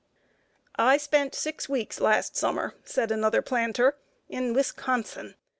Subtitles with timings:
[0.93, 3.97] ]"I spent six weeks last summer," said another planter,
[4.29, 5.35] "in Wisconsin.